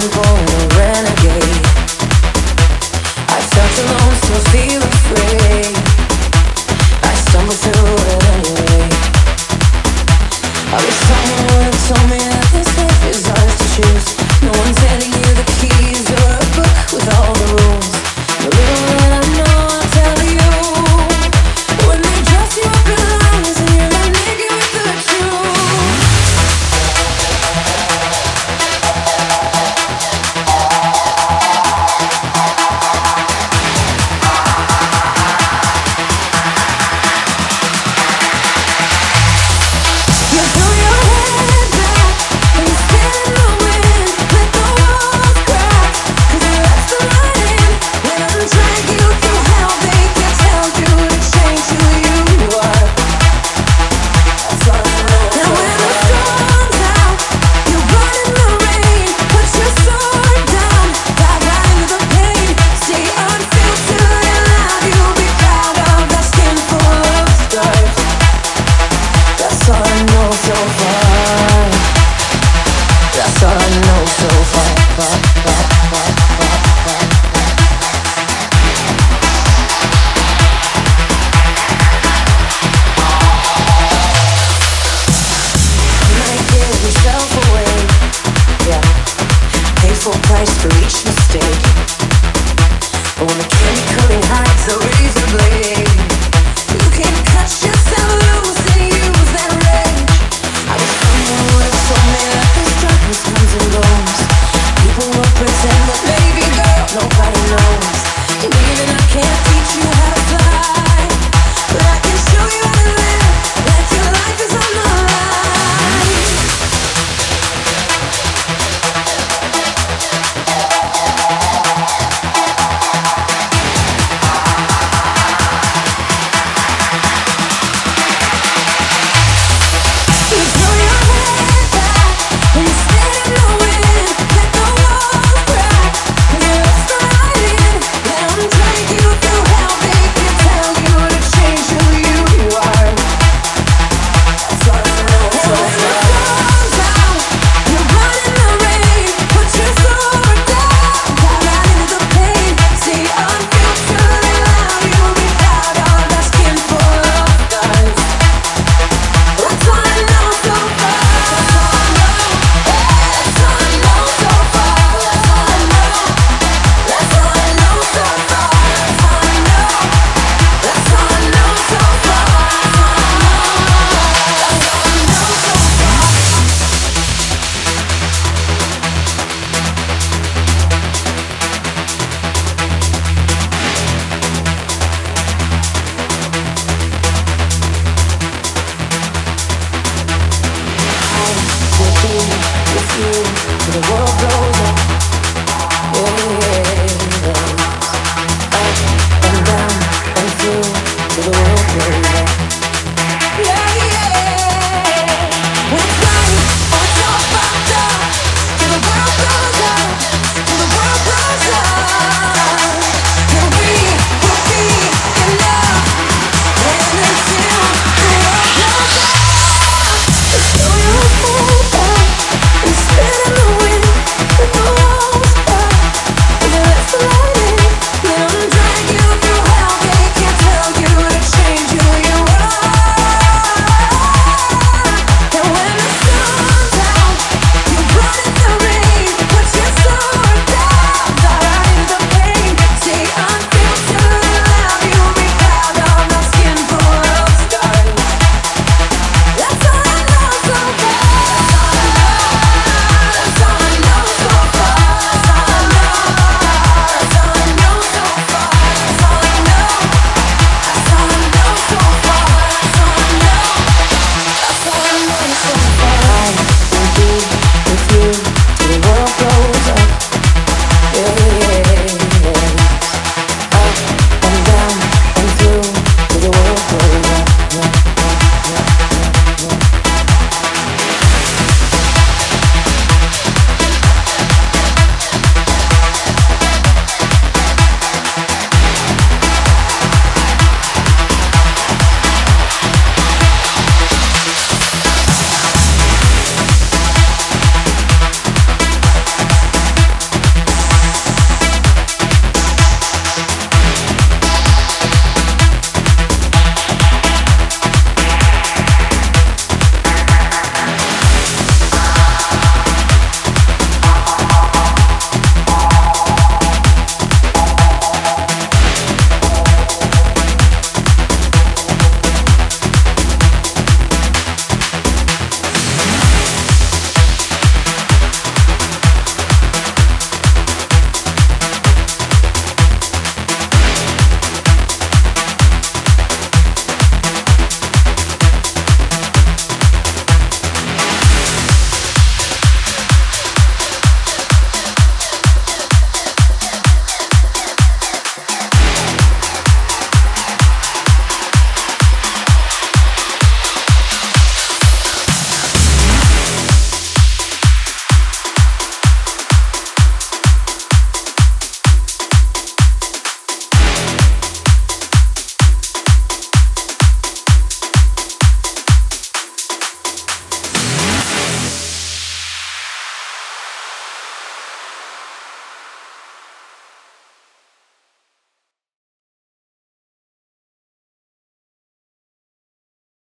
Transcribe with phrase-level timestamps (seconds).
[0.00, 0.67] the